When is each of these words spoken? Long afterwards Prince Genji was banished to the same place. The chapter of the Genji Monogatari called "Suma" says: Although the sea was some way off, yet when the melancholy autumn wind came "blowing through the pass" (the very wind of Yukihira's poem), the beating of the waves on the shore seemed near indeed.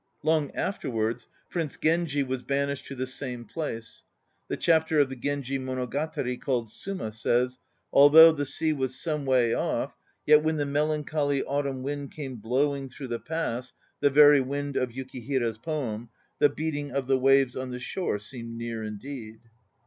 Long 0.23 0.49
afterwards 0.55 1.27
Prince 1.51 1.77
Genji 1.77 2.23
was 2.23 2.41
banished 2.41 2.87
to 2.87 2.95
the 2.95 3.05
same 3.05 3.45
place. 3.45 4.03
The 4.47 4.57
chapter 4.57 4.99
of 4.99 5.09
the 5.09 5.15
Genji 5.15 5.59
Monogatari 5.59 6.41
called 6.41 6.71
"Suma" 6.71 7.11
says: 7.11 7.59
Although 7.93 8.31
the 8.31 8.47
sea 8.47 8.73
was 8.73 8.99
some 8.99 9.27
way 9.27 9.53
off, 9.53 9.95
yet 10.25 10.41
when 10.41 10.55
the 10.55 10.65
melancholy 10.65 11.43
autumn 11.43 11.83
wind 11.83 12.11
came 12.13 12.37
"blowing 12.37 12.89
through 12.89 13.09
the 13.09 13.19
pass" 13.19 13.73
(the 13.99 14.09
very 14.09 14.41
wind 14.41 14.75
of 14.75 14.89
Yukihira's 14.89 15.59
poem), 15.59 16.09
the 16.39 16.49
beating 16.49 16.91
of 16.91 17.05
the 17.05 17.19
waves 17.19 17.55
on 17.55 17.69
the 17.69 17.79
shore 17.79 18.17
seemed 18.17 18.57
near 18.57 18.83
indeed. 18.83 19.37